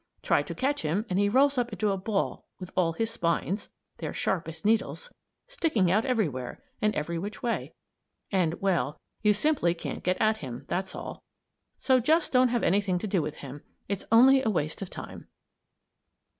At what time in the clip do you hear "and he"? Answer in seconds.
1.11-1.29